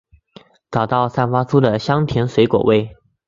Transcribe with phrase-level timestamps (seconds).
[0.71, 2.97] 找到散发出的香甜水果味！